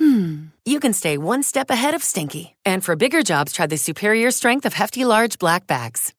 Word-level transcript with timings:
hmm, 0.00 0.46
you 0.64 0.80
can 0.80 0.92
stay 0.92 1.18
one 1.18 1.42
step 1.42 1.70
ahead 1.70 1.94
of 1.94 2.02
stinky. 2.02 2.56
And 2.64 2.84
for 2.84 2.96
bigger 2.96 3.22
jobs, 3.22 3.52
try 3.52 3.66
the 3.66 3.76
superior 3.76 4.30
strength 4.32 4.66
of 4.66 4.72
Hefty 4.72 5.04
Large 5.04 5.38
Black 5.38 5.66
Bags. 5.66 6.12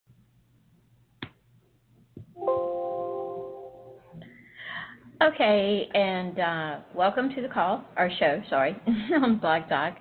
Okay, 5.21 5.87
and 5.93 6.39
uh, 6.39 6.79
welcome 6.95 7.29
to 7.35 7.43
the 7.43 7.47
call, 7.47 7.83
our 7.95 8.09
show, 8.19 8.41
sorry, 8.49 8.75
on 9.21 9.37
Blog 9.37 9.69
Talk. 9.69 9.97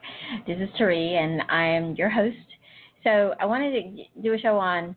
This 0.47 0.57
is 0.59 0.71
Tari, 0.79 1.17
and 1.17 1.43
I 1.51 1.67
am 1.67 1.95
your 1.95 2.09
host. 2.09 2.37
So 3.05 3.35
I 3.39 3.45
wanted 3.45 3.73
to 3.73 4.23
do 4.23 4.33
a 4.33 4.39
show 4.39 4.57
on, 4.57 4.97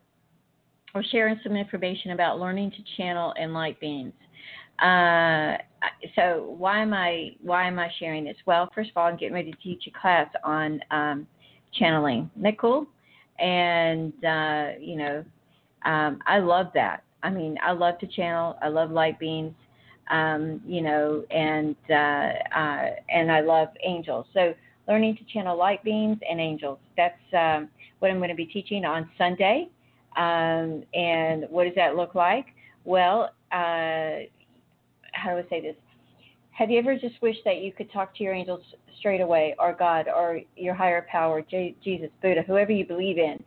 or 0.95 1.03
sharing 1.11 1.37
some 1.43 1.57
information 1.57 2.11
about 2.11 2.39
learning 2.39 2.71
to 2.71 2.77
channel 2.95 3.33
and 3.37 3.53
light 3.53 3.77
beings. 3.81 4.13
Uh, 4.79 5.57
so 6.15 6.55
why 6.57 6.81
am 6.81 6.93
I 6.93 7.35
why 7.41 7.67
am 7.67 7.79
I 7.79 7.89
sharing 7.99 8.23
this? 8.23 8.37
Well, 8.45 8.69
first 8.73 8.89
of 8.91 8.97
all, 8.97 9.07
I'm 9.07 9.17
getting 9.17 9.33
ready 9.33 9.51
to 9.51 9.57
teach 9.57 9.83
a 9.87 9.99
class 9.99 10.29
on 10.43 10.81
um, 10.91 11.27
channeling. 11.73 12.29
Isn't 12.33 12.43
that 12.43 12.59
cool? 12.59 12.87
And 13.39 14.13
uh, 14.23 14.79
you 14.79 14.95
know, 14.95 15.25
um, 15.85 16.19
I 16.25 16.39
love 16.39 16.67
that. 16.73 17.03
I 17.23 17.29
mean, 17.29 17.57
I 17.63 17.71
love 17.71 17.99
to 17.99 18.07
channel. 18.07 18.57
I 18.61 18.67
love 18.67 18.91
light 18.91 19.19
beings 19.19 19.53
um, 20.09 20.61
you 20.65 20.81
know, 20.81 21.23
and 21.31 21.75
uh, 21.89 22.57
uh, 22.57 22.89
and 23.09 23.31
I 23.31 23.41
love 23.41 23.69
angels. 23.83 24.25
So 24.33 24.53
learning 24.87 25.17
to 25.17 25.23
channel 25.33 25.57
light 25.57 25.83
beings 25.83 26.17
and 26.29 26.39
angels. 26.39 26.79
That's 26.97 27.19
um, 27.33 27.69
what 27.99 28.11
I'm 28.11 28.17
going 28.17 28.29
to 28.29 28.35
be 28.35 28.45
teaching 28.45 28.85
on 28.85 29.09
Sunday. 29.17 29.69
Um, 30.17 30.83
and 30.93 31.45
what 31.49 31.63
does 31.63 31.73
that 31.75 31.95
look 31.95 32.15
like? 32.15 32.47
Well, 32.85 33.31
uh, 33.51 34.27
how 35.23 35.31
do 35.31 35.37
I 35.37 35.49
say 35.49 35.61
this? 35.61 35.75
Have 36.51 36.69
you 36.69 36.77
ever 36.77 36.95
just 36.95 37.21
wished 37.21 37.41
that 37.45 37.57
you 37.57 37.71
could 37.71 37.91
talk 37.91 38.15
to 38.17 38.23
your 38.23 38.33
angels 38.33 38.61
straight 38.99 39.21
away, 39.21 39.55
or 39.57 39.73
God, 39.73 40.07
or 40.07 40.41
your 40.55 40.75
higher 40.75 41.05
power, 41.09 41.41
J- 41.41 41.75
Jesus, 41.83 42.09
Buddha, 42.21 42.43
whoever 42.45 42.71
you 42.71 42.85
believe 42.85 43.17
in? 43.17 43.43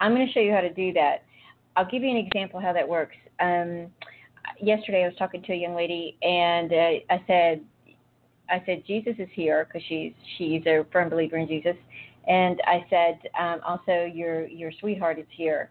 I'm 0.00 0.14
going 0.14 0.26
to 0.26 0.32
show 0.32 0.40
you 0.40 0.52
how 0.52 0.60
to 0.60 0.72
do 0.72 0.92
that. 0.94 1.24
I'll 1.76 1.90
give 1.90 2.02
you 2.02 2.10
an 2.10 2.16
example 2.16 2.60
how 2.60 2.72
that 2.72 2.88
works. 2.88 3.16
Um, 3.40 3.88
yesterday 4.60 5.04
I 5.04 5.08
was 5.08 5.16
talking 5.18 5.42
to 5.42 5.52
a 5.52 5.56
young 5.56 5.74
lady, 5.74 6.16
and 6.22 6.72
uh, 6.72 7.14
I 7.14 7.22
said, 7.26 7.60
I 8.48 8.62
said 8.64 8.84
Jesus 8.86 9.14
is 9.18 9.28
here 9.32 9.66
because 9.66 9.86
she's 9.88 10.12
she's 10.38 10.62
a 10.66 10.86
firm 10.92 11.10
believer 11.10 11.36
in 11.36 11.48
Jesus, 11.48 11.76
and 12.26 12.60
I 12.66 12.86
said 12.88 13.18
um, 13.38 13.60
also 13.66 14.04
your 14.04 14.46
your 14.46 14.72
sweetheart 14.80 15.18
is 15.18 15.26
here, 15.30 15.70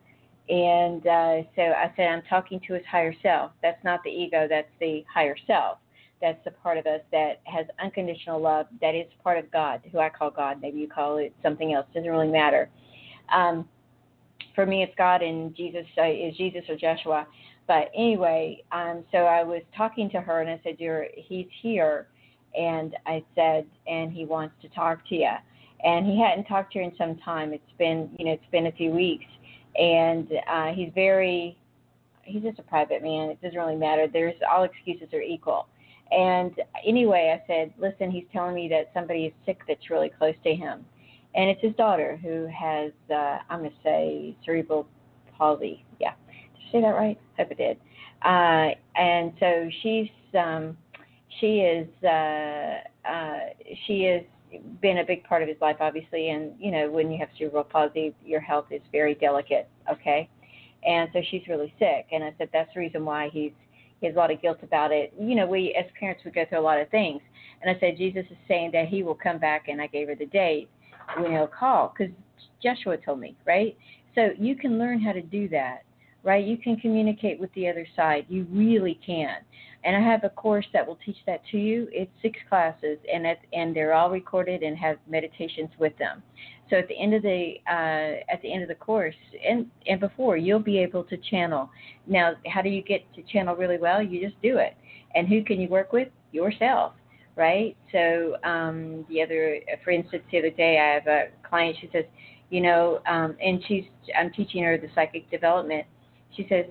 and 0.49 1.05
uh, 1.07 1.41
so 1.55 1.61
I 1.61 1.91
said 1.95 2.07
I'm 2.07 2.21
talking 2.29 2.59
to 2.67 2.73
his 2.73 2.83
higher 2.85 3.13
self. 3.23 3.51
That's 3.61 3.83
not 3.83 4.03
the 4.03 4.09
ego. 4.09 4.47
That's 4.49 4.69
the 4.79 5.03
higher 5.11 5.35
self. 5.47 5.79
That's 6.21 6.43
the 6.45 6.51
part 6.51 6.77
of 6.77 6.85
us 6.85 7.01
that 7.11 7.41
has 7.45 7.65
unconditional 7.81 8.41
love. 8.41 8.67
That 8.81 8.95
is 8.95 9.05
part 9.23 9.37
of 9.37 9.51
God, 9.51 9.81
who 9.91 9.99
I 9.99 10.09
call 10.09 10.31
God. 10.31 10.61
Maybe 10.61 10.79
you 10.79 10.87
call 10.87 11.17
it 11.17 11.33
something 11.43 11.73
else. 11.73 11.85
Doesn't 11.93 12.09
really 12.09 12.31
matter. 12.31 12.69
Um, 13.33 13.67
for 14.53 14.65
me, 14.65 14.83
it's 14.83 14.93
God, 14.97 15.21
and 15.21 15.55
Jesus 15.55 15.85
uh, 15.97 16.03
is 16.03 16.35
Jesus 16.37 16.63
or 16.69 16.77
Joshua. 16.77 17.27
But 17.67 17.89
anyway, 17.95 18.63
um, 18.71 19.03
so 19.11 19.19
I 19.19 19.43
was 19.43 19.61
talking 19.75 20.09
to 20.11 20.21
her 20.21 20.41
and 20.41 20.49
I 20.49 20.59
said, 20.63 20.75
You're, 20.79 21.07
he's 21.15 21.47
here. 21.61 22.07
And 22.57 22.95
I 23.05 23.23
said, 23.35 23.65
and 23.85 24.13
he 24.13 24.25
wants 24.25 24.55
to 24.61 24.69
talk 24.69 25.05
to 25.09 25.15
you. 25.15 25.31
And 25.83 26.05
he 26.05 26.21
hadn't 26.21 26.45
talked 26.45 26.71
to 26.73 26.79
her 26.79 26.85
in 26.85 26.95
some 26.97 27.17
time. 27.17 27.51
It's 27.51 27.63
been, 27.77 28.09
you 28.17 28.25
know, 28.25 28.31
it's 28.31 28.51
been 28.51 28.67
a 28.67 28.71
few 28.71 28.91
weeks. 28.91 29.25
And 29.79 30.27
uh, 30.49 30.73
he's 30.73 30.89
very, 30.95 31.57
he's 32.23 32.43
just 32.43 32.59
a 32.59 32.63
private 32.63 33.03
man. 33.03 33.29
It 33.29 33.41
doesn't 33.41 33.57
really 33.57 33.75
matter. 33.75 34.07
There's 34.11 34.35
all 34.49 34.63
excuses 34.63 35.13
are 35.13 35.21
equal. 35.21 35.67
And 36.11 36.51
anyway, 36.85 37.35
I 37.35 37.47
said, 37.47 37.73
listen, 37.77 38.11
he's 38.11 38.25
telling 38.31 38.55
me 38.55 38.67
that 38.69 38.91
somebody 38.93 39.25
is 39.25 39.33
sick 39.45 39.59
that's 39.67 39.89
really 39.89 40.11
close 40.17 40.35
to 40.43 40.53
him. 40.53 40.85
And 41.33 41.49
it's 41.49 41.61
his 41.61 41.75
daughter 41.75 42.17
who 42.21 42.47
has, 42.47 42.91
uh, 43.09 43.39
I'm 43.49 43.59
going 43.59 43.71
to 43.71 43.77
say, 43.83 44.37
cerebral 44.45 44.87
palsy. 45.37 45.83
Yeah 45.99 46.13
did 46.55 46.67
I 46.67 46.71
say 46.71 46.81
that 46.81 46.95
right? 46.95 47.19
Hope 47.37 47.47
I 47.51 47.53
did. 47.53 47.77
Uh, 48.23 48.99
and 48.99 49.33
so 49.39 49.69
she's 49.81 50.09
um, 50.37 50.77
she 51.39 51.59
is 51.59 51.87
uh, 52.03 52.79
uh, 53.07 53.39
she 53.85 54.03
has 54.03 54.21
been 54.81 54.99
a 54.99 55.03
big 55.03 55.23
part 55.23 55.41
of 55.41 55.47
his 55.47 55.57
life, 55.61 55.77
obviously. 55.79 56.29
And 56.29 56.53
you 56.59 56.71
know, 56.71 56.89
when 56.89 57.11
you 57.11 57.17
have 57.19 57.29
cerebral 57.37 57.63
palsy, 57.63 58.13
your 58.25 58.41
health 58.41 58.65
is 58.71 58.81
very 58.91 59.15
delicate. 59.15 59.67
Okay, 59.91 60.29
and 60.85 61.09
so 61.13 61.21
she's 61.29 61.41
really 61.47 61.73
sick. 61.79 62.07
And 62.11 62.23
I 62.23 62.33
said 62.37 62.49
that's 62.53 62.73
the 62.73 62.79
reason 62.79 63.05
why 63.05 63.29
he's 63.31 63.51
he 64.01 64.07
has 64.07 64.15
a 64.15 64.19
lot 64.19 64.31
of 64.31 64.41
guilt 64.41 64.59
about 64.63 64.91
it. 64.91 65.13
You 65.19 65.35
know, 65.35 65.47
we 65.47 65.75
as 65.79 65.85
parents 65.99 66.23
we 66.25 66.31
go 66.31 66.45
through 66.47 66.59
a 66.59 66.61
lot 66.61 66.79
of 66.79 66.89
things. 66.89 67.21
And 67.61 67.75
I 67.75 67.79
said 67.79 67.97
Jesus 67.97 68.25
is 68.29 68.37
saying 68.47 68.71
that 68.73 68.87
he 68.87 69.01
will 69.01 69.15
come 69.15 69.39
back, 69.39 69.67
and 69.67 69.81
I 69.81 69.87
gave 69.87 70.07
her 70.07 70.15
the 70.15 70.27
date 70.27 70.69
when 71.17 71.31
he'll 71.31 71.47
call 71.47 71.93
because 71.97 72.13
Joshua 72.61 72.97
told 72.97 73.19
me, 73.19 73.35
right? 73.45 73.77
So 74.13 74.29
you 74.37 74.55
can 74.55 74.77
learn 74.77 75.01
how 75.01 75.11
to 75.11 75.21
do 75.21 75.47
that 75.49 75.85
right? 76.25 76.43
You 76.43 76.57
can 76.57 76.75
communicate 76.77 77.39
with 77.39 77.53
the 77.53 77.69
other 77.69 77.87
side. 77.95 78.25
You 78.27 78.47
really 78.51 78.99
can. 79.05 79.37
And 79.85 79.95
I 79.95 80.01
have 80.01 80.23
a 80.23 80.29
course 80.29 80.65
that 80.73 80.85
will 80.85 80.97
teach 81.05 81.17
that 81.27 81.41
to 81.51 81.57
you. 81.57 81.87
It's 81.91 82.11
six 82.21 82.37
classes, 82.49 82.97
and 83.11 83.25
and 83.53 83.75
they're 83.75 83.93
all 83.93 84.09
recorded 84.09 84.63
and 84.63 84.77
have 84.77 84.97
meditations 85.07 85.69
with 85.77 85.95
them. 85.97 86.23
So 86.69 86.77
at 86.77 86.87
the 86.87 86.99
end 86.99 87.13
of 87.13 87.21
the 87.21 87.55
uh, 87.69 88.33
at 88.33 88.41
the 88.41 88.51
end 88.51 88.63
of 88.63 88.67
the 88.67 88.75
course, 88.75 89.15
and 89.47 89.67
and 89.87 89.99
before, 89.99 90.37
you'll 90.37 90.59
be 90.59 90.79
able 90.79 91.03
to 91.05 91.17
channel. 91.29 91.69
Now, 92.07 92.33
how 92.47 92.61
do 92.61 92.69
you 92.69 92.81
get 92.81 93.01
to 93.15 93.21
channel 93.31 93.55
really 93.55 93.77
well? 93.77 94.01
You 94.01 94.27
just 94.27 94.41
do 94.41 94.57
it. 94.57 94.75
And 95.13 95.27
who 95.27 95.43
can 95.43 95.61
you 95.61 95.69
work 95.69 95.93
with? 95.93 96.09
Yourself, 96.31 96.93
right? 97.35 97.77
So 97.91 98.35
um, 98.43 99.05
the 99.07 99.21
other, 99.21 99.59
for 99.83 99.91
instance, 99.91 100.23
the 100.31 100.39
other 100.39 100.49
day, 100.49 100.79
I 100.79 100.95
have 100.95 101.07
a 101.07 101.27
client. 101.47 101.77
She 101.79 101.89
says, 101.93 102.03
you 102.49 102.59
know, 102.59 102.99
um, 103.07 103.37
and 103.41 103.63
she's 103.67 103.85
I'm 104.19 104.31
teaching 104.31 104.63
her 104.63 104.77
the 104.77 104.89
psychic 104.95 105.29
development 105.31 105.85
she 106.35 106.45
says, 106.49 106.65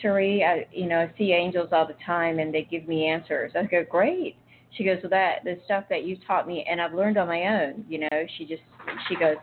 Tari, 0.00 0.44
I, 0.44 0.66
you 0.72 0.88
know, 0.88 1.00
I 1.00 1.18
see 1.18 1.32
angels 1.32 1.70
all 1.72 1.86
the 1.86 1.96
time 2.04 2.38
and 2.38 2.52
they 2.52 2.62
give 2.62 2.86
me 2.88 3.06
answers. 3.06 3.52
I 3.54 3.64
go, 3.64 3.84
great. 3.88 4.36
She 4.76 4.84
goes, 4.84 4.98
well, 5.02 5.10
that 5.10 5.44
the 5.44 5.58
stuff 5.64 5.84
that 5.90 6.04
you 6.04 6.16
taught 6.26 6.46
me 6.46 6.64
and 6.70 6.80
I've 6.80 6.94
learned 6.94 7.16
on 7.16 7.28
my 7.28 7.46
own. 7.46 7.84
You 7.88 8.00
know, 8.00 8.26
she 8.36 8.44
just 8.44 8.62
she 9.08 9.16
goes, 9.16 9.36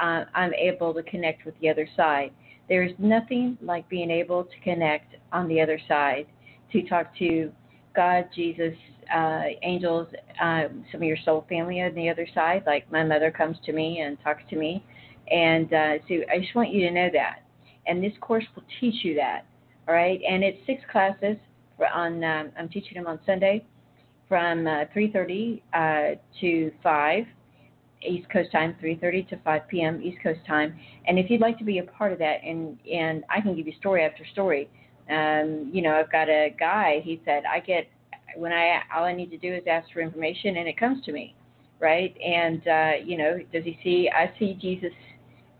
uh, 0.00 0.24
I'm 0.34 0.52
able 0.54 0.92
to 0.94 1.02
connect 1.02 1.44
with 1.44 1.58
the 1.60 1.68
other 1.68 1.88
side. 1.96 2.32
There's 2.68 2.92
nothing 2.98 3.56
like 3.62 3.88
being 3.88 4.10
able 4.10 4.44
to 4.44 4.60
connect 4.62 5.14
on 5.32 5.48
the 5.48 5.60
other 5.60 5.80
side 5.88 6.26
to 6.72 6.82
talk 6.82 7.16
to 7.18 7.50
God, 7.94 8.28
Jesus, 8.34 8.74
uh, 9.14 9.42
angels, 9.62 10.08
uh, 10.42 10.64
some 10.92 11.00
of 11.00 11.04
your 11.04 11.16
soul 11.24 11.46
family 11.48 11.80
on 11.80 11.94
the 11.94 12.10
other 12.10 12.26
side. 12.34 12.64
Like 12.66 12.90
my 12.92 13.04
mother 13.04 13.30
comes 13.30 13.56
to 13.64 13.72
me 13.72 14.00
and 14.00 14.18
talks 14.22 14.42
to 14.50 14.56
me, 14.56 14.84
and 15.30 15.72
uh, 15.72 15.94
so 16.08 16.16
I 16.30 16.40
just 16.40 16.54
want 16.54 16.70
you 16.70 16.86
to 16.86 16.90
know 16.90 17.08
that 17.12 17.46
and 17.86 18.02
this 18.02 18.12
course 18.20 18.44
will 18.54 18.64
teach 18.80 19.04
you 19.04 19.14
that. 19.16 19.44
All 19.88 19.94
right, 19.94 20.20
and 20.28 20.42
it's 20.42 20.58
six 20.66 20.82
classes 20.90 21.36
on. 21.94 22.24
Um, 22.24 22.50
I'm 22.58 22.68
teaching 22.68 22.94
them 22.94 23.06
on 23.06 23.20
Sunday 23.24 23.64
from 24.28 24.66
uh, 24.66 24.84
3:30 24.94 25.62
uh, 25.72 26.16
to 26.40 26.72
5 26.82 27.24
East 28.02 28.28
Coast 28.30 28.50
time, 28.50 28.74
3:30 28.82 29.28
to 29.28 29.36
5 29.44 29.68
p.m. 29.68 30.00
East 30.02 30.18
Coast 30.22 30.40
time. 30.46 30.76
And 31.06 31.18
if 31.18 31.30
you'd 31.30 31.40
like 31.40 31.56
to 31.58 31.64
be 31.64 31.78
a 31.78 31.84
part 31.84 32.12
of 32.12 32.18
that, 32.18 32.42
and 32.44 32.78
and 32.92 33.24
I 33.30 33.40
can 33.40 33.54
give 33.54 33.66
you 33.66 33.74
story 33.78 34.04
after 34.04 34.24
story. 34.32 34.68
Um, 35.08 35.70
you 35.72 35.82
know, 35.82 35.94
I've 35.94 36.10
got 36.10 36.28
a 36.28 36.54
guy. 36.58 37.00
He 37.04 37.20
said 37.24 37.44
I 37.44 37.60
get 37.60 37.88
when 38.34 38.52
I 38.52 38.80
all 38.94 39.04
I 39.04 39.14
need 39.14 39.30
to 39.30 39.38
do 39.38 39.54
is 39.54 39.62
ask 39.70 39.88
for 39.92 40.00
information, 40.00 40.56
and 40.56 40.68
it 40.68 40.76
comes 40.76 41.04
to 41.04 41.12
me, 41.12 41.34
right? 41.80 42.16
And 42.20 42.66
uh, 42.66 42.92
you 43.04 43.16
know, 43.16 43.38
does 43.52 43.64
he 43.64 43.78
see? 43.84 44.10
I 44.12 44.36
see 44.38 44.54
Jesus. 44.60 44.92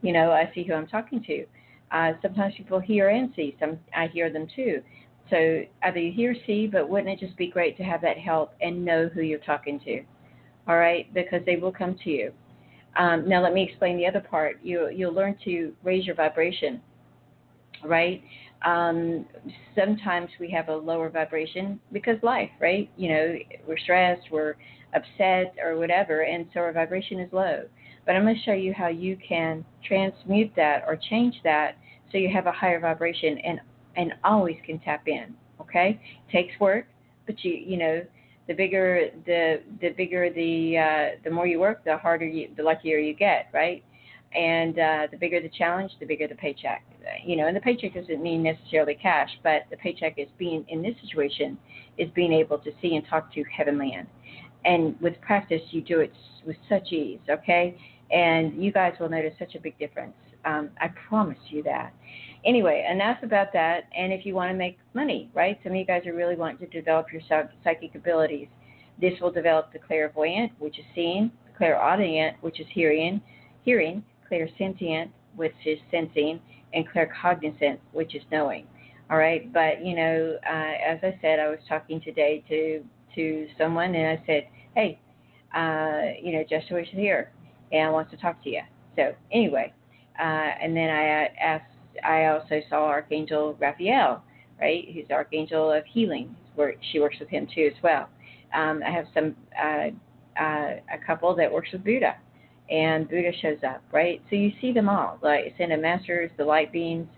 You 0.03 0.13
know, 0.13 0.33
I 0.33 0.51
see 0.55 0.65
who 0.65 0.75
I'm 0.75 0.87
talking 0.87 1.23
to. 1.25 1.47
Uh, 1.91 2.13
sometimes 2.23 2.55
people 2.57 2.81
hear 2.81 3.09
and 3.11 3.33
see. 3.37 3.57
Some 3.61 3.79
I 3.95 4.09
hear 4.09 4.31
them 4.33 4.47
too. 4.55 4.83
So 5.31 5.63
either 5.83 5.99
you 5.99 6.13
hear, 6.13 6.37
see, 6.47 6.67
but 6.67 6.89
wouldn't 6.89 7.09
it 7.09 7.25
just 7.25 7.37
be 7.37 7.49
great 7.49 7.77
to 7.79 7.83
have 7.83 8.01
that 8.03 8.17
help 8.17 8.55
and 8.61 8.85
know 8.85 9.09
who 9.13 9.23
you're 9.23 9.41
talking 9.41 9.81
to? 9.81 10.03
All 10.69 10.77
right, 10.77 11.13
because 11.15 11.43
they 11.47 11.57
will 11.57 11.73
come 11.73 11.97
to 12.05 12.11
you. 12.11 12.33
Um, 12.97 13.29
now 13.29 13.43
let 13.43 13.53
me 13.53 13.63
explain 13.63 13.97
the 13.97 14.07
other 14.07 14.21
part. 14.21 14.59
You 14.63 14.89
you'll 14.89 15.13
learn 15.13 15.37
to 15.45 15.73
raise 15.83 16.07
your 16.07 16.15
vibration. 16.15 16.81
Right. 17.85 18.23
Um, 18.65 19.27
sometimes 19.77 20.31
we 20.41 20.51
have 20.51 20.69
a 20.69 20.75
lower 20.75 21.11
vibration 21.11 21.79
because 21.93 22.17
life, 22.23 22.51
right? 22.61 22.91
You 22.97 23.11
know, 23.11 23.37
we're 23.69 23.77
stressed, 23.79 24.31
we're 24.31 24.55
upset, 24.95 25.55
or 25.63 25.77
whatever, 25.77 26.23
and 26.23 26.47
so 26.55 26.61
our 26.61 26.73
vibration 26.73 27.21
is 27.21 27.33
low. 27.33 27.65
But 28.07 28.15
I'm 28.15 28.23
going 28.23 28.37
to 28.37 28.43
show 28.43 28.53
you 28.53 28.73
how 28.73 28.89
you 28.89 29.19
can 29.29 29.65
transmute 29.85 30.53
that 30.57 30.85
or 30.87 30.97
change 30.97 31.35
that 31.45 31.77
so 32.11 32.19
you 32.19 32.31
have 32.33 32.47
a 32.47 32.53
higher 32.53 32.81
vibration 32.81 33.39
and 33.39 33.61
and 33.97 34.13
always 34.25 34.57
can 34.65 34.79
tap 34.79 35.09
in. 35.09 35.35
Okay, 35.61 36.01
takes 36.31 36.59
work, 36.61 36.87
but 37.27 37.43
you 37.45 37.53
you 37.53 37.77
know 37.77 38.03
the 38.47 38.55
bigger 38.55 39.11
the 39.27 39.63
the 39.81 39.91
bigger 39.91 40.31
the 40.31 40.79
uh, 40.79 41.19
the 41.25 41.31
more 41.31 41.47
you 41.47 41.59
work, 41.59 41.85
the 41.85 41.97
harder 41.97 42.27
you 42.27 42.49
the 42.57 42.63
luckier 42.63 42.99
you 42.99 43.15
get, 43.15 43.49
right? 43.53 43.83
And 44.35 44.79
uh, 44.79 45.07
the 45.11 45.17
bigger 45.17 45.41
the 45.41 45.49
challenge, 45.49 45.93
the 45.99 46.07
bigger 46.07 46.29
the 46.29 46.35
paycheck. 46.35 46.85
You 47.25 47.37
know, 47.37 47.47
and 47.47 47.57
the 47.57 47.61
paycheck 47.61 47.95
doesn't 47.95 48.23
mean 48.23 48.43
necessarily 48.43 48.95
cash, 48.95 49.31
but 49.43 49.63
the 49.71 49.77
paycheck 49.77 50.19
is 50.19 50.29
being 50.39 50.65
in 50.69 50.83
this 50.83 50.95
situation 51.03 51.57
is 51.99 52.09
being 52.15 52.33
able 52.33 52.59
to 52.59 52.71
see 52.83 52.97
and 52.97 53.07
talk 53.09 53.33
to 53.35 53.45
heaven 53.45 53.79
land. 53.79 54.09
And 54.67 55.01
with 55.01 55.21
practice, 55.21 55.63
you 55.71 55.81
do 55.81 56.01
it 56.01 56.13
with 56.45 56.57
such 56.69 56.93
ease, 56.93 57.21
okay? 57.31 57.79
And 58.11 58.63
you 58.63 58.73
guys 58.73 58.95
will 58.99 59.09
notice 59.09 59.33
such 59.39 59.55
a 59.55 59.61
big 59.61 59.79
difference. 59.79 60.15
Um, 60.45 60.71
I 60.81 60.89
promise 61.09 61.39
you 61.49 61.63
that. 61.65 61.93
Anyway, 62.45 62.87
enough 62.91 63.19
about 63.23 63.53
that. 63.53 63.85
And 63.97 64.13
if 64.13 64.27
you 64.27 64.35
want 64.35 64.51
to 64.51 64.57
make 64.57 64.79
money, 64.95 65.31
right? 65.35 65.59
Some 65.63 65.73
of 65.73 65.79
you 65.79 65.85
guys 65.85 66.07
are 66.07 66.15
really 66.15 66.37
wanting 66.37 66.59
to 66.59 66.67
develop 66.67 67.07
your 67.13 67.23
psychic 67.65 67.95
abilities. 67.95 68.49
This 69.01 69.13
will 69.21 69.33
develop 69.33 69.73
the 69.73 69.79
clairvoyant, 69.79 70.53
which 70.59 70.79
is 70.79 70.85
seeing, 70.95 71.31
the 71.47 71.59
clairaudient, 71.59 72.37
which 72.41 72.61
is 72.61 72.67
hearing, 72.73 73.21
hearing, 73.63 74.05
clairsentient, 74.31 75.11
which 75.35 75.55
is 75.65 75.79
sensing, 75.91 76.41
and 76.73 76.85
claircognizant, 76.89 77.79
which 77.93 78.15
is 78.15 78.23
knowing. 78.33 78.67
All 79.11 79.19
right, 79.19 79.53
but 79.53 79.85
you 79.85 79.95
know, 79.95 80.37
uh, 80.45 80.73
as 80.85 80.99
I 81.03 81.17
said, 81.21 81.39
I 81.39 81.49
was 81.49 81.59
talking 81.69 82.01
today 82.01 82.43
to 82.49 82.83
to 83.15 83.49
someone, 83.57 83.95
and 83.95 84.19
I 84.19 84.23
said, 84.27 84.47
"Hey, 84.77 85.01
uh, 85.55 86.15
you 86.23 86.33
know, 86.33 86.45
Joshua 86.49 86.83
is 86.83 86.89
here 86.91 87.33
and 87.73 87.93
wants 87.93 88.13
to 88.13 88.17
talk 88.17 88.43
to 88.45 88.51
you." 88.51 88.63
So 88.95 89.15
anyway, 89.33 89.73
uh, 90.19 90.23
and 90.23 90.77
then 90.77 90.91
I 90.91 91.29
asked 91.41 91.65
I 92.05 92.27
also 92.27 92.61
saw 92.69 92.85
Archangel 92.87 93.57
Raphael, 93.59 94.23
right? 94.61 94.85
Who's 94.93 95.11
Archangel 95.11 95.73
of 95.73 95.85
Healing. 95.87 96.37
Where 96.55 96.75
she 96.93 97.01
works 97.01 97.17
with 97.21 97.29
him 97.29 97.47
too 97.55 97.71
as 97.75 97.83
well. 97.83 98.09
Um, 98.55 98.83
I 98.87 98.91
have 98.91 99.07
some 99.13 99.37
uh, 99.63 99.89
uh, 100.41 100.77
a 100.93 100.99
couple 101.07 101.35
that 101.37 101.53
works 101.53 101.69
with 101.73 101.85
Buddha, 101.85 102.17
and 102.71 103.09
Buddha 103.09 103.31
shows 103.43 103.59
up, 103.67 103.83
right? 103.93 104.23
So 104.31 104.37
you 104.37 104.53
see 104.61 104.73
them 104.73 104.89
all, 104.89 105.19
like 105.23 105.53
Ascended 105.53 105.81
Masters, 105.83 106.31
the 106.39 106.45
Light 106.45 106.73
Beings, 106.73 107.09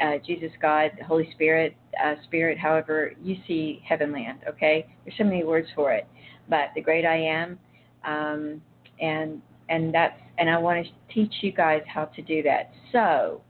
uh, 0.00 0.18
Jesus, 0.26 0.50
God, 0.60 0.92
the 0.98 1.04
Holy 1.04 1.30
Spirit, 1.32 1.76
uh, 2.02 2.14
Spirit. 2.24 2.58
However, 2.58 3.12
you 3.22 3.36
see 3.46 3.82
Heavenland. 3.88 4.46
Okay, 4.48 4.86
there's 5.04 5.16
so 5.18 5.24
many 5.24 5.44
words 5.44 5.68
for 5.74 5.92
it, 5.92 6.06
but 6.48 6.68
the 6.74 6.80
Great 6.80 7.04
I 7.04 7.16
Am, 7.16 7.58
um, 8.04 8.62
and 9.00 9.42
and 9.68 9.94
that's 9.94 10.18
and 10.38 10.48
I 10.50 10.58
want 10.58 10.86
to 10.86 11.14
teach 11.14 11.32
you 11.42 11.52
guys 11.52 11.82
how 11.86 12.06
to 12.06 12.22
do 12.22 12.42
that. 12.42 12.70
So 12.92 13.42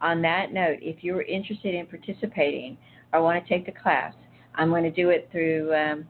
on 0.00 0.22
that 0.22 0.52
note, 0.52 0.78
if 0.82 1.02
you're 1.02 1.22
interested 1.22 1.74
in 1.74 1.86
participating 1.86 2.76
or 3.12 3.22
want 3.22 3.42
to 3.42 3.48
take 3.48 3.66
the 3.66 3.72
class, 3.72 4.12
I'm 4.54 4.68
going 4.68 4.84
to 4.84 4.90
do 4.90 5.10
it 5.10 5.28
through 5.32 5.74
um, 5.74 6.04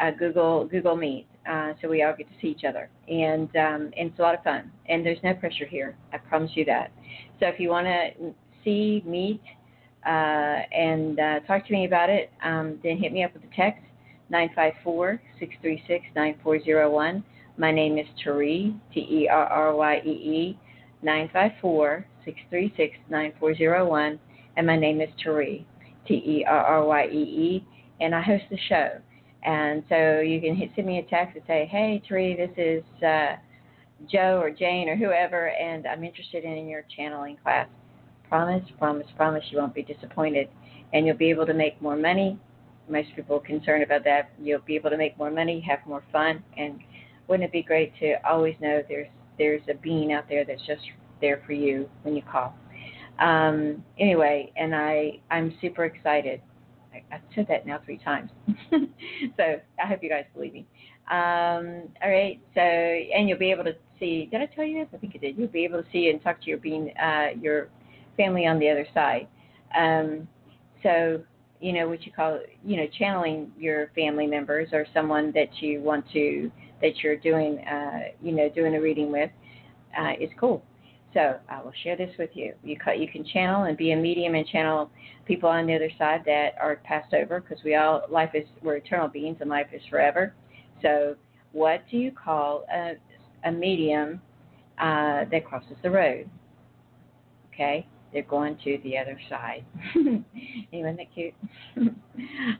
uh, 0.00 0.10
Google 0.12 0.66
Google 0.66 0.96
Meet, 0.96 1.26
uh, 1.48 1.72
so 1.80 1.88
we 1.88 2.02
all 2.02 2.14
get 2.16 2.28
to 2.28 2.34
see 2.40 2.48
each 2.48 2.64
other, 2.64 2.90
and 3.08 3.48
um, 3.56 3.90
and 3.96 4.10
it's 4.10 4.18
a 4.18 4.22
lot 4.22 4.34
of 4.34 4.42
fun. 4.42 4.70
And 4.88 5.04
there's 5.04 5.18
no 5.22 5.34
pressure 5.34 5.66
here. 5.66 5.96
I 6.12 6.18
promise 6.18 6.50
you 6.54 6.64
that. 6.66 6.92
So 7.38 7.46
if 7.46 7.58
you 7.58 7.68
want 7.70 7.86
to 7.86 8.32
see, 8.64 9.02
meet, 9.06 9.40
and 10.06 11.18
uh, 11.18 11.40
talk 11.40 11.66
to 11.66 11.72
me 11.72 11.86
about 11.86 12.10
it, 12.10 12.30
um, 12.42 12.78
then 12.82 12.98
hit 12.98 13.12
me 13.12 13.22
up 13.24 13.32
with 13.34 13.42
a 13.44 13.54
text 13.54 13.82
954-636-9401. 14.32 17.22
My 17.56 17.72
name 17.72 17.98
is 17.98 18.06
Terrie, 18.24 18.78
T 18.94 19.00
E 19.00 19.28
R 19.30 19.46
R 19.46 19.74
Y 19.74 20.00
E 20.04 20.08
E, 20.08 20.58
954 21.02 22.06
636 22.24 22.96
9401. 23.08 24.20
And 24.56 24.66
my 24.66 24.76
name 24.76 25.00
is 25.00 25.08
Terrie, 25.24 25.64
T 26.06 26.14
E 26.14 26.44
R 26.46 26.64
R 26.64 26.84
Y 26.84 27.06
E 27.06 27.16
E, 27.16 27.66
and 28.00 28.14
I 28.14 28.22
host 28.22 28.44
the 28.50 28.58
show. 28.68 29.00
And 29.42 29.82
so 29.88 30.20
you 30.20 30.40
can 30.40 30.54
hit, 30.54 30.70
send 30.74 30.86
me 30.86 30.98
a 30.98 31.02
text 31.02 31.36
and 31.36 31.44
say, 31.46 31.66
hey, 31.70 32.02
Terrie, 32.08 32.36
this 32.36 32.50
is 32.56 32.84
uh, 33.02 33.36
Joe 34.10 34.40
or 34.40 34.50
Jane 34.50 34.88
or 34.88 34.96
whoever, 34.96 35.48
and 35.48 35.86
I'm 35.86 36.04
interested 36.04 36.44
in 36.44 36.68
your 36.68 36.84
channeling 36.96 37.36
class. 37.42 37.68
Promise, 38.30 38.62
promise, 38.78 39.06
promise 39.16 39.44
you 39.50 39.58
won't 39.58 39.74
be 39.74 39.82
disappointed. 39.82 40.48
And 40.92 41.06
you'll 41.06 41.16
be 41.16 41.30
able 41.30 41.46
to 41.46 41.54
make 41.54 41.82
more 41.82 41.96
money. 41.96 42.38
Most 42.88 43.08
people 43.14 43.36
are 43.36 43.40
concerned 43.40 43.82
about 43.82 44.04
that. 44.04 44.30
You'll 44.40 44.60
be 44.60 44.76
able 44.76 44.90
to 44.90 44.96
make 44.96 45.18
more 45.18 45.30
money, 45.30 45.60
have 45.68 45.80
more 45.86 46.02
fun, 46.12 46.42
and 46.56 46.80
wouldn't 47.28 47.48
it 47.48 47.52
be 47.52 47.62
great 47.62 47.92
to 48.00 48.14
always 48.28 48.54
know 48.60 48.82
there's 48.88 49.08
there's 49.38 49.62
a 49.68 49.74
being 49.74 50.12
out 50.12 50.28
there 50.28 50.44
that's 50.44 50.64
just 50.66 50.82
there 51.20 51.42
for 51.46 51.52
you 51.52 51.88
when 52.02 52.14
you 52.14 52.22
call. 52.22 52.54
Um, 53.20 53.84
anyway, 53.98 54.52
and 54.56 54.74
I 54.74 55.20
I'm 55.30 55.56
super 55.60 55.84
excited. 55.84 56.40
I, 56.92 57.02
I've 57.14 57.20
said 57.34 57.46
that 57.48 57.66
now 57.66 57.80
three 57.84 57.98
times, 57.98 58.30
so 58.70 59.60
I 59.82 59.86
hope 59.86 60.02
you 60.02 60.08
guys 60.08 60.24
believe 60.34 60.52
me. 60.52 60.66
Um, 61.10 61.88
all 62.02 62.10
right, 62.10 62.40
so 62.54 62.60
and 62.60 63.28
you'll 63.28 63.38
be 63.38 63.50
able 63.50 63.64
to 63.64 63.76
see. 63.98 64.28
Did 64.30 64.40
I 64.40 64.46
tell 64.46 64.64
you 64.64 64.80
this? 64.80 64.88
I 64.94 64.96
think 64.98 65.14
I 65.14 65.18
did. 65.18 65.38
You'll 65.38 65.48
be 65.48 65.64
able 65.64 65.82
to 65.82 65.88
see 65.92 66.10
and 66.10 66.22
talk 66.22 66.40
to 66.40 66.46
your 66.46 66.58
being 66.58 66.92
uh, 66.98 67.28
your 67.40 67.68
family 68.20 68.46
on 68.46 68.58
the 68.58 68.68
other 68.68 68.86
side. 68.92 69.26
Um, 69.76 70.28
so 70.82 71.22
you 71.60 71.72
know 71.72 71.88
what 71.88 72.04
you 72.04 72.12
call 72.12 72.40
you 72.64 72.76
know 72.76 72.86
channeling 72.98 73.52
your 73.58 73.90
family 73.94 74.26
members 74.26 74.68
or 74.72 74.86
someone 74.94 75.30
that 75.32 75.48
you 75.60 75.80
want 75.80 76.04
to 76.12 76.50
that 76.80 77.02
you're 77.02 77.16
doing 77.16 77.58
uh, 77.60 78.08
you 78.22 78.32
know 78.32 78.48
doing 78.48 78.74
a 78.74 78.80
reading 78.80 79.12
with 79.12 79.30
uh, 79.98 80.12
is 80.20 80.30
cool. 80.38 80.62
So 81.12 81.38
I 81.48 81.60
will 81.60 81.72
share 81.82 81.96
this 81.96 82.10
with 82.18 82.30
you. 82.34 82.54
You 82.62 82.76
you 82.96 83.08
can 83.08 83.24
channel 83.24 83.64
and 83.64 83.76
be 83.76 83.92
a 83.92 83.96
medium 83.96 84.34
and 84.34 84.46
channel 84.46 84.90
people 85.26 85.48
on 85.48 85.66
the 85.66 85.74
other 85.74 85.90
side 85.98 86.22
that 86.26 86.54
are 86.60 86.76
passed 86.84 87.12
over 87.14 87.40
because 87.40 87.62
we 87.64 87.74
all 87.74 88.02
life 88.08 88.30
is 88.34 88.44
we're 88.62 88.76
eternal 88.76 89.08
beings 89.08 89.38
and 89.40 89.50
life 89.50 89.66
is 89.72 89.82
forever. 89.90 90.34
So 90.82 91.16
what 91.52 91.82
do 91.90 91.96
you 91.96 92.12
call 92.12 92.64
a 92.72 92.92
a 93.44 93.52
medium 93.52 94.20
uh, 94.78 95.24
that 95.30 95.44
crosses 95.44 95.76
the 95.82 95.90
road? 95.90 96.30
Okay, 97.52 97.86
they're 98.12 98.22
going 98.22 98.58
to 98.64 98.78
the 98.82 98.98
other 98.98 99.18
side. 99.28 99.64
Isn't 99.94 100.96
that 100.96 101.14
cute? 101.14 101.34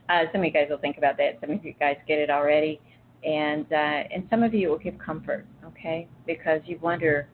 uh, 0.09 0.23
some 0.31 0.41
of 0.41 0.45
you 0.45 0.51
guys 0.51 0.67
will 0.69 0.77
think 0.77 0.97
about 0.97 1.17
that. 1.17 1.39
Some 1.41 1.51
of 1.51 1.63
you 1.63 1.73
guys 1.79 1.97
get 2.07 2.19
it 2.19 2.29
already, 2.29 2.79
and 3.23 3.65
uh, 3.71 4.03
and 4.13 4.27
some 4.29 4.43
of 4.43 4.53
you 4.53 4.69
will 4.69 4.79
give 4.79 4.97
comfort. 4.97 5.45
Okay, 5.65 6.07
because 6.25 6.61
you 6.65 6.79
wonder 6.81 7.27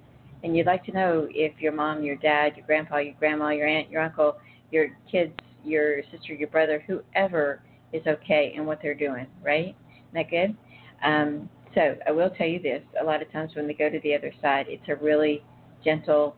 and 0.44 0.56
you'd 0.56 0.68
like 0.68 0.86
to 0.86 0.92
know 0.92 1.28
if 1.31 1.60
your 1.60 1.72
mom, 1.72 2.04
your 2.04 2.16
dad, 2.16 2.54
your 2.56 2.66
grandpa, 2.66 2.98
your 2.98 3.16
grandma, 3.16 3.50
your 3.50 3.68
aunt, 3.68 3.90
your 3.90 4.02
uncle, 4.02 4.38
your 4.72 4.90
kids, 5.12 5.34
your 5.64 6.02
sister, 6.12 6.33
your 6.33 6.47
brother, 6.50 6.83
whoever 6.86 7.62
is 7.94 8.06
okay 8.06 8.54
and 8.56 8.66
what 8.66 8.80
they're 8.81 8.95
doing, 8.95 9.28
right? 9.44 9.76
Isn't 10.12 10.14
that 10.14 10.30
good? 10.30 10.56
Um, 11.04 11.50
so 11.74 11.95
I 12.07 12.12
will 12.12 12.30
tell 12.31 12.47
you 12.47 12.62
this: 12.62 12.81
a 13.02 13.04
lot 13.04 13.21
of 13.21 13.31
times 13.31 13.52
when 13.56 13.68
they 13.68 13.74
go 13.74 13.90
to 13.90 14.00
the 14.02 14.16
other 14.16 14.31
side, 14.42 14.66
it's 14.69 14.88
a 14.88 14.95
really 14.95 15.44
gentle 15.83 16.36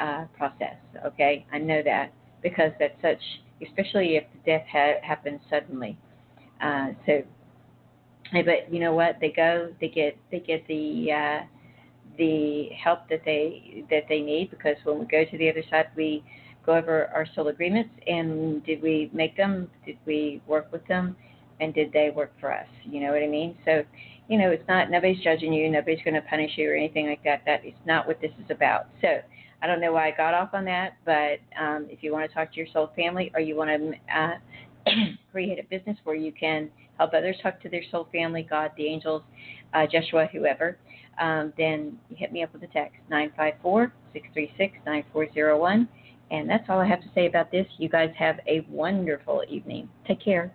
uh, 0.00 0.24
process. 0.36 0.76
Okay, 1.06 1.46
I 1.52 1.58
know 1.58 1.82
that 1.82 2.12
because 2.42 2.72
that's 2.78 3.00
such, 3.00 3.20
especially 3.66 4.16
if 4.16 4.24
the 4.32 4.50
death 4.50 4.66
ha- 4.70 5.00
happens 5.02 5.40
suddenly. 5.48 5.96
Uh, 6.60 6.88
so, 7.06 7.22
but 8.32 8.72
you 8.72 8.80
know 8.80 8.94
what? 8.94 9.16
They 9.20 9.30
go, 9.30 9.72
they 9.80 9.88
get, 9.88 10.16
they 10.30 10.40
get 10.40 10.66
the 10.66 11.12
uh, 11.12 11.46
the 12.18 12.68
help 12.82 13.08
that 13.08 13.22
they 13.24 13.84
that 13.90 14.04
they 14.08 14.20
need 14.20 14.50
because 14.50 14.76
when 14.84 14.98
we 14.98 15.06
go 15.06 15.24
to 15.24 15.38
the 15.38 15.48
other 15.48 15.62
side 15.70 15.86
we 15.96 16.22
go 16.64 16.74
over 16.76 17.06
our 17.14 17.26
soul 17.34 17.48
agreements 17.48 17.90
and 18.06 18.64
did 18.64 18.80
we 18.82 19.10
make 19.12 19.36
them? 19.36 19.68
Did 19.84 19.98
we 20.06 20.40
work 20.46 20.70
with 20.70 20.86
them? 20.86 21.16
And 21.60 21.74
did 21.74 21.92
they 21.92 22.10
work 22.14 22.32
for 22.40 22.52
us? 22.52 22.66
You 22.84 23.00
know 23.00 23.12
what 23.12 23.22
i 23.22 23.26
mean? 23.26 23.56
So 23.64 23.82
you 24.28 24.38
know 24.38 24.50
it's 24.50 24.66
not 24.68 24.90
nobody's 24.90 25.22
judging 25.22 25.52
you. 25.52 25.70
Nobody's 25.70 26.02
going 26.04 26.14
to 26.14 26.22
punish 26.22 26.52
you 26.56 26.70
or 26.70 26.74
anything 26.74 27.06
like 27.08 27.22
that. 27.24 27.42
That 27.46 27.64
is 27.64 27.74
not 27.86 28.06
what 28.06 28.20
this 28.20 28.32
is 28.38 28.50
about. 28.50 28.88
So 29.00 29.20
i 29.62 29.66
don't 29.66 29.80
know 29.80 29.92
why 29.92 30.08
i 30.08 30.10
got 30.10 30.34
off 30.34 30.50
on 30.52 30.64
that 30.64 30.96
but 31.04 31.38
um, 31.60 31.86
if 31.88 32.02
you 32.02 32.12
want 32.12 32.28
to 32.28 32.34
talk 32.34 32.50
to 32.50 32.56
your 32.58 32.66
soul 32.72 32.90
family 32.94 33.30
or 33.34 33.40
you 33.40 33.56
want 33.56 33.70
to 33.70 34.16
uh, 34.16 34.34
create 35.32 35.58
a 35.58 35.64
business 35.64 35.96
where 36.04 36.16
you 36.16 36.32
can 36.32 36.70
help 36.98 37.12
others 37.14 37.36
talk 37.42 37.60
to 37.60 37.68
their 37.68 37.82
soul 37.90 38.08
family 38.12 38.46
god 38.48 38.70
the 38.76 38.86
angels 38.86 39.22
uh, 39.74 39.86
joshua 39.86 40.28
whoever 40.32 40.76
um, 41.18 41.52
then 41.56 41.98
hit 42.14 42.32
me 42.32 42.42
up 42.42 42.52
with 42.52 42.62
a 42.62 42.68
text 42.68 42.96
954 43.10 43.92
636 44.12 44.78
9401. 44.86 45.88
And 46.30 46.48
that's 46.48 46.64
all 46.68 46.80
I 46.80 46.86
have 46.86 47.02
to 47.02 47.10
say 47.14 47.26
about 47.26 47.50
this. 47.50 47.66
You 47.78 47.88
guys 47.88 48.10
have 48.18 48.40
a 48.46 48.64
wonderful 48.68 49.42
evening. 49.48 49.88
Take 50.06 50.22
care. 50.22 50.54